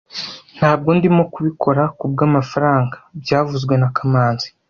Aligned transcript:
Ntabwo 0.57 0.89
ndimo 0.97 1.23
kubikora 1.33 1.83
kubwamafaranga 1.97 2.95
byavuzwe 3.21 3.73
na 3.77 3.89
kamanzi 3.95 4.47